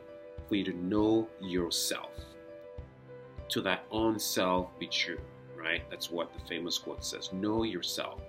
for 0.48 0.56
you 0.56 0.64
to 0.66 0.74
know 0.74 1.28
yourself. 1.42 2.12
To 3.50 3.62
thy 3.62 3.80
own 3.92 4.20
self 4.20 4.78
be 4.78 4.88
true, 4.88 5.20
right? 5.58 5.82
That's 5.90 6.12
what 6.12 6.32
the 6.34 6.40
famous 6.48 6.78
quote 6.78 7.04
says 7.04 7.34
know 7.34 7.64
yourself. 7.64 8.22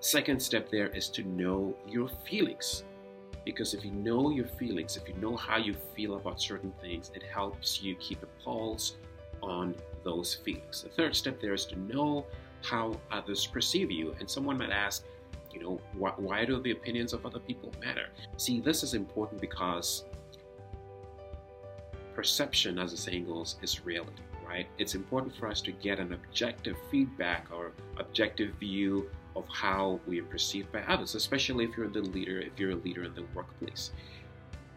Second 0.00 0.40
step 0.40 0.70
there 0.70 0.88
is 0.88 1.08
to 1.10 1.22
know 1.22 1.74
your 1.86 2.08
feelings. 2.08 2.84
Because 3.44 3.74
if 3.74 3.84
you 3.84 3.90
know 3.90 4.30
your 4.30 4.46
feelings, 4.46 4.96
if 4.96 5.06
you 5.06 5.14
know 5.16 5.36
how 5.36 5.58
you 5.58 5.74
feel 5.94 6.16
about 6.16 6.40
certain 6.40 6.72
things, 6.80 7.10
it 7.14 7.22
helps 7.22 7.82
you 7.82 7.94
keep 7.96 8.22
a 8.22 8.42
pulse 8.42 8.96
on 9.42 9.74
those 10.04 10.34
feelings. 10.34 10.82
The 10.82 10.90
third 10.90 11.16
step 11.16 11.40
there 11.40 11.54
is 11.54 11.64
to 11.66 11.78
know 11.78 12.26
how 12.62 12.98
others 13.10 13.46
perceive 13.46 13.90
you. 13.90 14.14
And 14.20 14.28
someone 14.28 14.58
might 14.58 14.70
ask, 14.70 15.04
you 15.52 15.62
know, 15.62 15.80
why, 15.94 16.12
why 16.16 16.44
do 16.44 16.60
the 16.60 16.72
opinions 16.72 17.12
of 17.12 17.24
other 17.26 17.38
people 17.38 17.72
matter? 17.80 18.06
See, 18.36 18.60
this 18.60 18.82
is 18.82 18.94
important 18.94 19.40
because 19.40 20.04
perception, 22.14 22.78
as 22.78 22.92
the 22.92 22.96
saying 22.96 23.26
goes, 23.26 23.56
is 23.62 23.84
reality, 23.84 24.22
right? 24.46 24.66
It's 24.78 24.94
important 24.94 25.36
for 25.36 25.48
us 25.48 25.60
to 25.62 25.72
get 25.72 25.98
an 25.98 26.12
objective 26.12 26.76
feedback 26.90 27.46
or 27.52 27.72
objective 27.98 28.54
view 28.54 29.10
of 29.36 29.44
how 29.48 30.00
we 30.06 30.20
are 30.20 30.24
perceived 30.24 30.70
by 30.72 30.80
others, 30.82 31.14
especially 31.14 31.64
if 31.64 31.76
you're 31.76 31.88
the 31.88 32.00
leader, 32.00 32.40
if 32.40 32.58
you're 32.58 32.70
a 32.70 32.76
leader 32.76 33.04
in 33.04 33.14
the 33.14 33.24
workplace. 33.34 33.90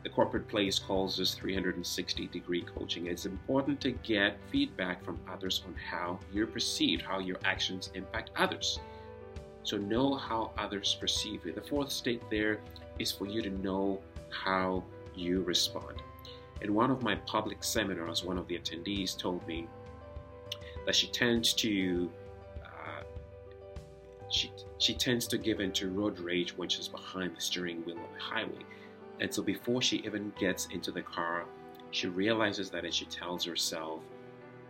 The 0.08 0.14
corporate 0.14 0.48
place 0.48 0.80
calls 0.80 1.18
this 1.18 1.34
360 1.34 2.28
degree 2.28 2.62
coaching. 2.62 3.08
It's 3.08 3.26
important 3.26 3.82
to 3.82 3.92
get 3.92 4.38
feedback 4.50 5.04
from 5.04 5.20
others 5.30 5.62
on 5.68 5.76
how 5.76 6.18
you're 6.32 6.48
perceived, 6.48 7.02
how 7.02 7.20
your 7.20 7.36
actions 7.44 7.92
impact 7.94 8.32
others. 8.38 8.80
So 9.64 9.76
know 9.76 10.16
how 10.16 10.52
others 10.58 10.96
perceive 10.98 11.46
you. 11.46 11.52
The 11.52 11.60
fourth 11.60 11.92
state 11.92 12.22
there 12.30 12.62
is 13.00 13.12
for 13.12 13.28
you 13.28 13.42
to 13.42 13.50
know 13.50 14.00
how 14.30 14.86
you 15.14 15.42
respond. 15.42 16.02
In 16.62 16.74
one 16.74 16.90
of 16.90 17.04
my 17.04 17.16
public 17.16 17.62
seminars, 17.62 18.24
one 18.24 18.38
of 18.38 18.48
the 18.48 18.58
attendees 18.58 19.18
told 19.18 19.46
me 19.46 19.68
that 20.86 20.96
she 20.96 21.08
tends 21.08 21.54
to 21.56 22.10
uh, 22.64 23.04
she, 24.30 24.54
she 24.78 24.94
tends 24.94 25.28
to 25.28 25.38
give 25.38 25.60
into 25.60 25.90
road 25.90 26.18
rage 26.18 26.58
when 26.58 26.70
she's 26.70 26.88
behind 26.88 27.36
the 27.36 27.42
steering 27.42 27.84
wheel 27.84 27.98
on 27.98 28.14
the 28.14 28.22
highway. 28.22 28.64
And 29.20 29.34
so 29.34 29.42
before 29.42 29.82
she 29.82 29.98
even 29.98 30.32
gets 30.40 30.68
into 30.68 30.92
the 30.92 31.02
car, 31.02 31.46
she 31.92 32.08
realizes 32.08 32.70
that 32.72 32.86
and 32.86 32.94
she 32.94 33.06
tells 33.06 33.44
herself, 33.44 34.02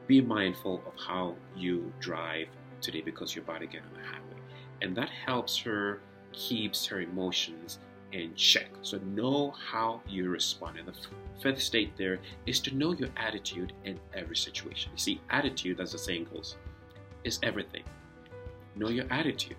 be 0.08 0.22
mindful 0.22 0.82
of 0.86 0.94
how 0.98 1.36
you 1.56 1.92
drive 2.00 2.48
today 2.80 3.02
because 3.02 3.36
you're 3.36 3.44
about 3.44 3.60
to 3.60 3.68
get 3.68 3.82
on 3.82 3.94
the 3.94 4.08
highway. 4.08 4.42
And 4.82 4.96
that 4.96 5.10
helps 5.10 5.58
her 5.58 6.02
keeps 6.32 6.86
her 6.86 7.02
emotions 7.02 7.80
in 8.14 8.34
check. 8.36 8.70
So 8.82 9.00
know 9.00 9.52
how 9.52 10.02
you 10.08 10.30
respond. 10.30 10.78
And 10.78 10.88
the 10.88 10.96
fifth 11.42 11.62
state 11.62 11.98
there 11.98 12.20
is 12.46 12.60
to 12.62 12.76
know 12.76 12.94
your 12.94 13.10
attitude 13.18 13.74
in 13.84 14.00
every 14.14 14.36
situation. 14.36 14.92
You 14.94 14.98
see, 14.98 15.22
attitude, 15.30 15.82
as 15.82 15.92
the 15.92 15.98
saying 15.98 16.28
goes, 16.34 16.56
is 17.24 17.40
everything. 17.44 17.84
Know 18.76 18.90
your 18.90 19.12
attitude. 19.12 19.58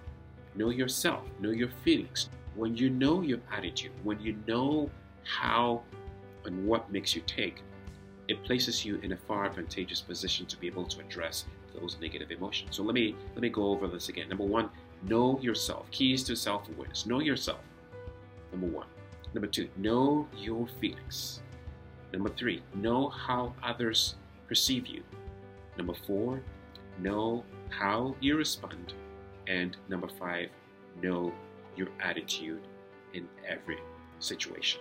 Know 0.54 0.70
yourself. 0.70 1.24
Know 1.40 1.50
your 1.50 1.68
feelings. 1.84 2.30
When 2.58 2.76
you 2.76 2.90
know 2.90 3.20
your 3.20 3.38
attitude, 3.52 3.92
when 4.02 4.20
you 4.20 4.36
know 4.48 4.90
how 5.22 5.82
and 6.44 6.66
what 6.66 6.90
makes 6.90 7.14
you 7.14 7.22
take, 7.24 7.62
it 8.26 8.42
places 8.42 8.84
you 8.84 8.96
in 8.96 9.12
a 9.12 9.16
far 9.16 9.44
advantageous 9.44 10.00
position 10.00 10.44
to 10.46 10.56
be 10.56 10.66
able 10.66 10.84
to 10.86 10.98
address 10.98 11.44
those 11.72 11.96
negative 12.00 12.32
emotions. 12.32 12.74
So 12.74 12.82
let 12.82 12.94
me 12.94 13.14
let 13.36 13.42
me 13.42 13.48
go 13.48 13.66
over 13.66 13.86
this 13.86 14.08
again. 14.08 14.28
Number 14.28 14.42
one, 14.42 14.70
know 15.04 15.38
yourself. 15.40 15.88
Keys 15.92 16.24
to 16.24 16.34
self-awareness. 16.34 17.06
Know 17.06 17.20
yourself. 17.20 17.60
Number 18.50 18.66
one. 18.66 18.88
Number 19.34 19.46
two, 19.46 19.68
know 19.76 20.26
your 20.36 20.66
feelings. 20.80 21.40
Number 22.12 22.30
three, 22.30 22.60
know 22.74 23.08
how 23.08 23.54
others 23.62 24.16
perceive 24.48 24.88
you. 24.88 25.04
Number 25.76 25.94
four, 25.94 26.42
know 26.98 27.44
how 27.68 28.16
you 28.20 28.36
respond. 28.36 28.94
And 29.46 29.76
number 29.88 30.08
five, 30.08 30.48
know 31.00 31.32
your 31.76 31.88
attitude 32.00 32.62
in 33.14 33.28
every 33.46 33.78
situation. 34.18 34.80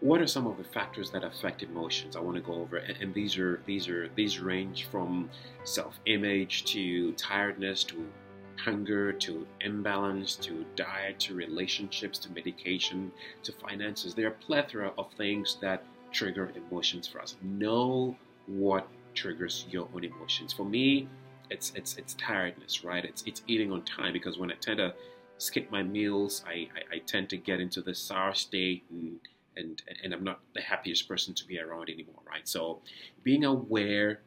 What 0.00 0.22
are 0.22 0.26
some 0.26 0.46
of 0.46 0.56
the 0.56 0.64
factors 0.64 1.10
that 1.10 1.24
affect 1.24 1.62
emotions? 1.62 2.16
I 2.16 2.20
want 2.20 2.36
to 2.36 2.42
go 2.42 2.54
over, 2.54 2.78
and 2.78 3.12
these 3.12 3.36
are 3.36 3.60
these 3.66 3.86
are 3.86 4.08
these 4.16 4.40
range 4.40 4.86
from 4.90 5.28
self-image 5.64 6.64
to 6.72 7.12
tiredness 7.12 7.84
to 7.84 8.06
hunger 8.56 9.12
to 9.12 9.46
imbalance 9.60 10.36
to 10.36 10.64
diet 10.74 11.18
to 11.18 11.34
relationships 11.34 12.18
to 12.20 12.32
medication 12.32 13.12
to 13.42 13.52
finances. 13.52 14.14
There 14.14 14.26
are 14.28 14.30
plethora 14.30 14.92
of 14.96 15.12
things 15.18 15.58
that 15.60 15.84
trigger 16.12 16.50
emotions 16.54 17.06
for 17.06 17.20
us. 17.20 17.36
Know 17.42 18.16
what 18.46 18.88
triggers 19.14 19.66
your 19.70 19.88
own 19.94 20.04
emotions. 20.04 20.52
For 20.52 20.64
me, 20.64 21.08
it's 21.50 21.72
it's 21.74 21.96
it's 21.96 22.14
tiredness, 22.14 22.84
right? 22.84 23.04
It's 23.04 23.22
it's 23.26 23.42
eating 23.46 23.72
on 23.72 23.82
time 23.82 24.12
because 24.12 24.38
when 24.38 24.50
I 24.50 24.54
tend 24.54 24.78
to 24.78 24.94
skip 25.38 25.70
my 25.70 25.82
meals, 25.82 26.44
I, 26.46 26.52
I, 26.52 26.96
I 26.96 26.98
tend 27.06 27.30
to 27.30 27.36
get 27.36 27.60
into 27.60 27.80
the 27.80 27.94
sour 27.94 28.34
state 28.34 28.84
and, 28.90 29.18
and 29.56 29.82
and 30.02 30.14
I'm 30.14 30.24
not 30.24 30.40
the 30.54 30.60
happiest 30.60 31.08
person 31.08 31.34
to 31.34 31.46
be 31.46 31.58
around 31.58 31.90
anymore, 31.90 32.22
right? 32.26 32.46
So 32.48 32.80
being 33.22 33.44
aware 33.44 34.20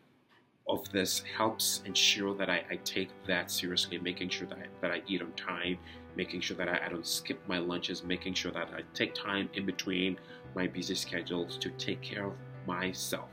of 0.68 0.89
this 0.92 1.22
helps 1.38 1.82
ensure 1.86 2.34
that 2.36 2.50
I, 2.50 2.63
I 2.70 2.75
take 2.86 3.10
that 3.27 3.51
seriously, 3.51 3.98
making 3.98 4.30
sure 4.30 4.48
that 4.48 4.58
I, 4.58 4.65
that 4.82 4.92
I 4.92 5.01
eat 5.08 5.22
on 5.22 5.32
time, 5.34 5.77
making 6.15 6.42
sure 6.42 6.56
that 6.58 6.70
I, 6.70 6.86
I 6.86 6.89
don't 6.89 7.06
skip 7.06 7.39
my 7.48 7.60
lunches, 7.60 8.03
making 8.03 8.34
sure 8.34 8.51
that 8.51 8.70
I 8.74 8.82
take 8.94 9.13
time 9.13 9.50
in 9.56 9.65
between 9.65 10.18
my 10.56 10.68
busy 10.68 10.96
schedules 10.96 11.58
to 11.58 11.70
take 11.72 12.01
care 12.01 12.27
of 12.27 12.34
myself. 12.65 13.32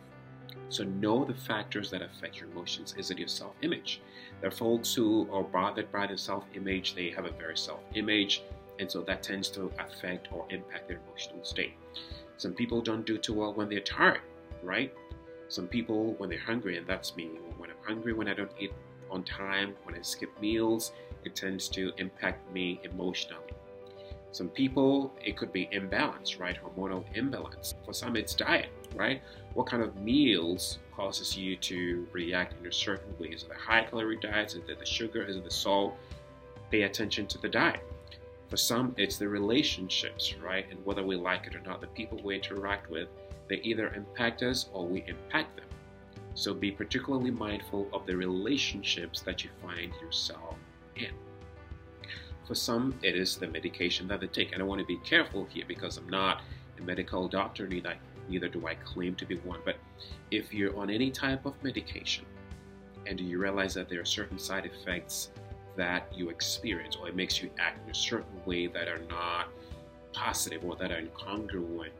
So 0.69 0.85
know 0.85 1.25
the 1.25 1.35
factors 1.35 1.90
that 1.90 2.02
affect 2.02 2.38
your 2.38 2.49
emotions. 2.50 2.95
Is 2.97 3.11
it 3.11 3.19
your 3.19 3.28
self-image? 3.28 4.00
There 4.40 4.49
are 4.49 4.52
folks 4.52 4.95
who 4.95 5.28
are 5.33 5.42
bothered 5.42 5.90
by 5.90 6.07
their 6.07 6.16
self-image. 6.16 6.95
They 6.95 7.11
have 7.11 7.25
a 7.25 7.30
very 7.33 7.57
self-image, 7.57 8.42
and 8.78 8.90
so 8.90 9.02
that 9.02 9.23
tends 9.23 9.49
to 9.50 9.71
affect 9.78 10.28
or 10.33 10.47
impact 10.50 10.88
their 10.88 11.00
emotional 11.07 11.45
state. 11.45 11.75
Some 12.37 12.54
people 12.54 12.80
don't 12.80 13.04
do 13.04 13.19
too 13.19 13.35
well 13.35 13.52
when 13.52 13.69
they're 13.69 13.80
tired, 13.80 14.23
right? 14.62 14.95
Some 15.49 15.66
people 15.66 16.14
when 16.14 16.30
they're 16.30 16.38
hungry, 16.38 16.78
and 16.78 16.87
that's 16.87 17.16
me. 17.16 17.30
When 17.59 17.71
I'm 17.71 17.76
hungry, 17.85 18.12
when 18.12 18.28
I 18.28 18.35
don't 18.35 18.52
eat 18.59 18.73
on 19.11 19.25
time, 19.25 19.75
when 19.83 19.95
I 19.95 20.02
skip 20.02 20.30
meals, 20.40 20.92
it 21.25 21.35
tends 21.35 21.69
to 21.71 21.92
impact 21.99 22.50
me 22.52 22.80
emotionally. 22.85 23.52
Some 24.33 24.49
people, 24.49 25.13
it 25.25 25.37
could 25.37 25.53
be 25.53 25.69
imbalance, 25.73 26.39
right? 26.39 26.57
Hormonal 26.63 27.05
imbalance. 27.15 27.75
For 27.85 27.93
some, 27.93 28.17
it's 28.17 28.35
diet, 28.35 28.69
right? 28.95 29.23
What 29.55 29.67
kind 29.67 29.83
of 29.83 29.97
meals 29.97 30.79
causes 30.95 31.37
you 31.37 31.57
to 31.57 32.07
react 32.13 32.55
in 32.61 32.67
a 32.67 32.73
certain 32.73 33.13
way? 33.19 33.29
Is 33.29 33.43
it 33.43 33.49
the 33.49 33.57
high 33.57 33.85
calorie 33.85 34.19
diets? 34.21 34.55
Is 34.55 34.69
it 34.69 34.79
the 34.79 34.87
sugar? 34.87 35.25
Is 35.25 35.37
it 35.37 35.45
the 35.45 35.51
salt? 35.51 35.97
Pay 36.71 36.83
attention 36.83 37.27
to 37.27 37.39
the 37.39 37.49
diet. 37.49 37.83
For 38.49 38.57
some, 38.57 38.95
it's 38.97 39.17
the 39.17 39.29
relationships, 39.29 40.35
right? 40.43 40.67
And 40.71 40.85
whether 40.85 41.05
we 41.05 41.17
like 41.17 41.47
it 41.47 41.57
or 41.57 41.61
not, 41.61 41.81
the 41.81 41.89
people 41.89 42.21
we 42.23 42.37
interact 42.37 42.91
with, 42.91 43.09
they 43.49 43.57
either 43.57 43.93
impact 43.95 44.43
us 44.43 44.69
or 44.73 44.87
we 44.87 45.05
impact 45.09 45.57
them. 45.57 45.67
So 46.35 46.55
be 46.55 46.71
particularly 46.71 47.33
mindful 47.33 47.89
of 47.93 48.07
the 48.07 48.17
relationships 48.17 49.21
that 49.23 49.43
you 49.43 49.51
find 49.61 49.93
yourself 50.01 50.55
in. 50.95 51.11
For 52.50 52.57
some, 52.57 52.99
it 53.04 53.14
is 53.14 53.37
the 53.37 53.47
medication 53.47 54.09
that 54.09 54.19
they 54.19 54.26
take. 54.26 54.50
And 54.52 54.61
I 54.61 54.64
want 54.64 54.80
to 54.80 54.85
be 54.85 54.97
careful 54.97 55.47
here 55.49 55.64
because 55.69 55.97
I'm 55.99 56.09
not 56.09 56.42
a 56.80 56.83
medical 56.83 57.28
doctor, 57.28 57.69
neither, 57.69 57.95
neither 58.28 58.49
do 58.49 58.66
I 58.66 58.75
claim 58.75 59.14
to 59.14 59.25
be 59.25 59.37
one. 59.37 59.61
But 59.64 59.76
if 60.33 60.52
you're 60.52 60.76
on 60.76 60.90
any 60.90 61.12
type 61.12 61.47
of 61.47 61.54
medication 61.62 62.25
and 63.07 63.21
you 63.21 63.38
realize 63.38 63.73
that 63.75 63.88
there 63.88 64.00
are 64.00 64.04
certain 64.04 64.37
side 64.37 64.66
effects 64.66 65.30
that 65.76 66.12
you 66.12 66.28
experience 66.28 66.97
or 67.00 67.07
it 67.07 67.14
makes 67.14 67.40
you 67.40 67.50
act 67.61 67.85
in 67.85 67.92
a 67.92 67.95
certain 67.95 68.45
way 68.45 68.66
that 68.66 68.88
are 68.88 69.02
not 69.09 69.47
positive 70.12 70.64
or 70.64 70.75
that 70.75 70.90
are 70.90 71.00
incongruent 71.00 71.92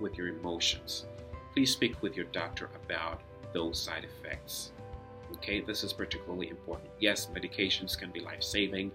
with 0.00 0.16
your 0.16 0.28
emotions, 0.28 1.04
please 1.52 1.70
speak 1.70 2.00
with 2.00 2.16
your 2.16 2.24
doctor 2.32 2.70
about 2.86 3.20
those 3.52 3.78
side 3.78 4.06
effects 4.06 4.72
Okay, 5.36 5.60
this 5.60 5.82
is 5.82 5.92
particularly 5.92 6.48
important. 6.48 6.90
Yes, 7.00 7.28
medications 7.34 7.98
can 7.98 8.10
be 8.10 8.20
life 8.20 8.42
saving, 8.42 8.92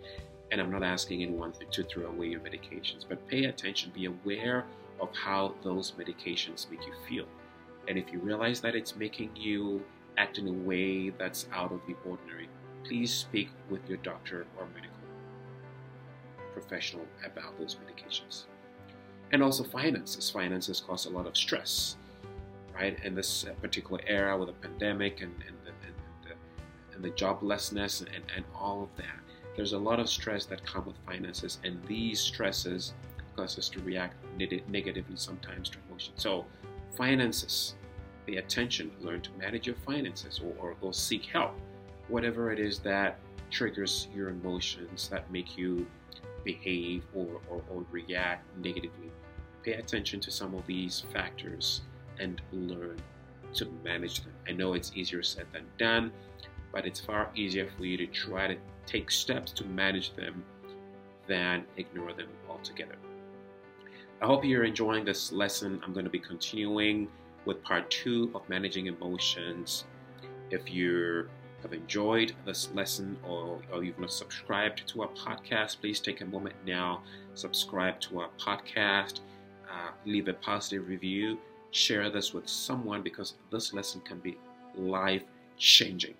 and 0.51 0.61
I'm 0.61 0.71
not 0.71 0.83
asking 0.83 1.21
anyone 1.23 1.53
to 1.71 1.83
throw 1.83 2.05
away 2.07 2.27
your 2.27 2.39
medications, 2.39 3.05
but 3.07 3.25
pay 3.27 3.45
attention, 3.45 3.91
be 3.93 4.05
aware 4.05 4.65
of 4.99 5.13
how 5.15 5.55
those 5.63 5.91
medications 5.91 6.69
make 6.69 6.85
you 6.85 6.93
feel. 7.07 7.25
And 7.87 7.97
if 7.97 8.11
you 8.11 8.19
realize 8.19 8.61
that 8.61 8.75
it's 8.75 8.95
making 8.95 9.35
you 9.35 9.83
act 10.17 10.37
in 10.37 10.47
a 10.47 10.51
way 10.51 11.09
that's 11.09 11.47
out 11.53 11.71
of 11.71 11.81
the 11.87 11.95
ordinary, 12.05 12.49
please 12.83 13.13
speak 13.13 13.49
with 13.69 13.87
your 13.87 13.97
doctor 13.99 14.45
or 14.57 14.65
medical 14.73 14.97
professional 16.53 17.05
about 17.23 17.57
those 17.59 17.75
medications. 17.75 18.45
And 19.31 19.43
also 19.43 19.63
finances. 19.63 20.29
Finances 20.29 20.79
cause 20.79 21.05
a 21.05 21.09
lot 21.09 21.27
of 21.27 21.37
stress, 21.37 21.97
right? 22.73 22.97
In 23.03 23.13
this 23.13 23.45
particular 23.61 24.01
era 24.07 24.37
with 24.37 24.47
the 24.47 24.53
pandemic 24.53 25.21
and, 25.21 25.33
and, 25.45 25.55
the, 25.63 25.71
and, 25.85 25.95
the, 26.23 26.95
and 26.95 27.03
the 27.03 27.11
joblessness 27.11 28.01
and, 28.01 28.23
and 28.35 28.45
all 28.55 28.81
of 28.83 28.89
that, 28.97 29.26
there's 29.57 29.73
a 29.73 29.77
lot 29.77 29.99
of 29.99 30.07
stress 30.07 30.45
that 30.45 30.65
come 30.65 30.85
with 30.85 30.95
finances, 31.05 31.57
and 31.63 31.83
these 31.87 32.21
stresses 32.21 32.93
cause 33.35 33.57
us 33.57 33.67
to 33.69 33.81
react 33.81 34.15
negatively 34.37 35.15
sometimes 35.15 35.67
to 35.69 35.79
emotions. 35.89 36.21
So, 36.21 36.45
finances, 36.95 37.73
pay 38.27 38.37
attention, 38.37 38.91
learn 39.01 39.21
to 39.21 39.31
manage 39.31 39.65
your 39.65 39.75
finances, 39.77 40.39
or, 40.39 40.53
or 40.69 40.75
go 40.79 40.91
seek 40.91 41.25
help. 41.25 41.51
Whatever 42.07 42.51
it 42.51 42.59
is 42.59 42.79
that 42.79 43.17
triggers 43.49 44.07
your 44.15 44.29
emotions 44.29 45.09
that 45.09 45.29
make 45.31 45.57
you 45.57 45.87
behave 46.43 47.03
or, 47.15 47.41
or, 47.49 47.61
or 47.69 47.85
react 47.91 48.45
negatively. 48.57 49.11
Pay 49.63 49.73
attention 49.73 50.19
to 50.21 50.31
some 50.31 50.53
of 50.53 50.65
these 50.67 51.03
factors 51.11 51.81
and 52.19 52.41
learn 52.51 52.97
to 53.55 53.65
manage 53.83 54.21
them. 54.21 54.33
I 54.47 54.51
know 54.51 54.73
it's 54.73 54.91
easier 54.95 55.23
said 55.23 55.47
than 55.51 55.65
done, 55.77 56.11
but 56.77 56.85
it's 56.85 56.99
far 56.99 57.31
easier 57.33 57.67
for 57.75 57.85
you 57.85 57.97
to 57.97 58.05
try 58.05 58.45
to 58.45 58.55
take 58.85 59.09
steps 59.09 59.51
to 59.51 59.65
manage 59.65 60.15
them 60.15 60.43
than 61.27 61.65
ignore 61.77 62.13
them 62.13 62.27
altogether. 62.47 62.97
I 64.21 64.27
hope 64.27 64.45
you're 64.45 64.63
enjoying 64.63 65.03
this 65.03 65.31
lesson. 65.31 65.81
I'm 65.83 65.91
going 65.91 66.05
to 66.05 66.11
be 66.11 66.19
continuing 66.19 67.07
with 67.45 67.63
part 67.63 67.89
two 67.89 68.29
of 68.35 68.47
managing 68.47 68.85
emotions. 68.85 69.85
If 70.51 70.69
you're 70.69 71.29
have 71.63 71.73
enjoyed 71.73 72.35
this 72.45 72.69
lesson 72.75 73.17
or, 73.27 73.59
or 73.73 73.83
you've 73.83 73.97
not 73.97 74.11
subscribed 74.11 74.87
to 74.89 75.01
our 75.01 75.09
podcast, 75.09 75.79
please 75.81 75.99
take 75.99 76.21
a 76.21 76.25
moment 76.25 76.55
now, 76.63 77.01
subscribe 77.33 77.99
to 78.01 78.19
our 78.19 78.29
podcast, 78.39 79.21
uh, 79.67 79.89
leave 80.05 80.27
a 80.27 80.33
positive 80.33 80.87
review, 80.87 81.39
share 81.71 82.11
this 82.11 82.35
with 82.35 82.47
someone 82.47 83.01
because 83.01 83.33
this 83.51 83.73
lesson 83.73 83.99
can 84.01 84.19
be 84.19 84.37
life 84.75 85.23
changing. 85.57 86.13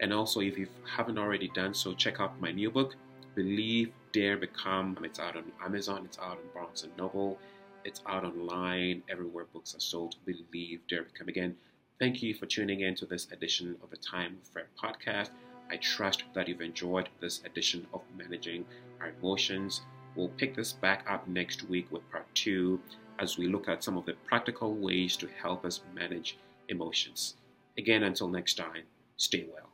And 0.00 0.12
also, 0.12 0.40
if 0.40 0.58
you 0.58 0.68
haven't 0.84 1.18
already 1.18 1.48
done 1.48 1.74
so, 1.74 1.94
check 1.94 2.20
out 2.20 2.40
my 2.40 2.52
new 2.52 2.70
book, 2.70 2.94
Believe, 3.34 3.92
Dare, 4.12 4.36
Become. 4.36 4.98
It's 5.02 5.18
out 5.18 5.36
on 5.36 5.44
Amazon, 5.64 6.04
it's 6.04 6.18
out 6.18 6.38
on 6.38 6.48
Barnes 6.54 6.82
and 6.82 6.96
Noble, 6.96 7.38
it's 7.84 8.02
out 8.06 8.24
online, 8.24 9.02
everywhere 9.08 9.46
books 9.52 9.74
are 9.74 9.80
sold. 9.80 10.16
Believe, 10.24 10.80
Dare, 10.88 11.04
Become. 11.04 11.28
Again, 11.28 11.56
Thank 11.98 12.22
you 12.22 12.34
for 12.34 12.44
tuning 12.44 12.80
in 12.80 12.94
to 12.96 13.06
this 13.06 13.26
edition 13.32 13.74
of 13.82 13.88
the 13.88 13.96
Time 13.96 14.36
Fred 14.52 14.66
podcast. 14.78 15.30
I 15.70 15.78
trust 15.78 16.24
that 16.34 16.46
you've 16.46 16.60
enjoyed 16.60 17.08
this 17.20 17.42
edition 17.46 17.86
of 17.94 18.02
Managing 18.14 18.66
Our 19.00 19.12
Emotions. 19.18 19.80
We'll 20.14 20.28
pick 20.28 20.54
this 20.54 20.74
back 20.74 21.06
up 21.08 21.26
next 21.26 21.62
week 21.70 21.90
with 21.90 22.08
part 22.10 22.26
two 22.34 22.80
as 23.18 23.38
we 23.38 23.48
look 23.48 23.66
at 23.66 23.82
some 23.82 23.96
of 23.96 24.04
the 24.04 24.12
practical 24.26 24.74
ways 24.74 25.16
to 25.16 25.28
help 25.40 25.64
us 25.64 25.80
manage 25.94 26.36
emotions. 26.68 27.36
Again, 27.78 28.02
until 28.02 28.28
next 28.28 28.58
time, 28.58 28.82
stay 29.16 29.46
well. 29.50 29.65